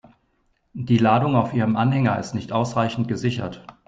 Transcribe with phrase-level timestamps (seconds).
[0.73, 3.63] Die Ladung auf Ihrem Anhänger ist nicht ausreichend gesichert.